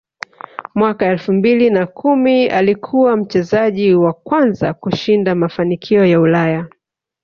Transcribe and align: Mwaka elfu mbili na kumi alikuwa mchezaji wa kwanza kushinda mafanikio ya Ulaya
Mwaka 0.75 1.05
elfu 1.05 1.33
mbili 1.33 1.69
na 1.69 1.87
kumi 1.87 2.47
alikuwa 2.47 3.17
mchezaji 3.17 3.93
wa 3.93 4.13
kwanza 4.13 4.73
kushinda 4.73 5.35
mafanikio 5.35 6.05
ya 6.05 6.19
Ulaya 6.19 6.67